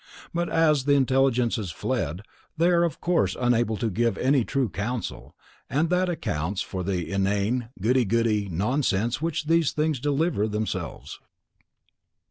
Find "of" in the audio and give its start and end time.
2.83-2.99, 9.17-9.21